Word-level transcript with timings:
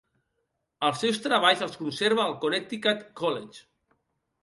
Els 0.87 0.97
seus 1.03 1.19
treballs 1.27 1.63
els 1.67 1.79
conserva 1.83 2.27
el 2.33 2.37
Connecticut 2.47 3.09
College. 3.25 3.67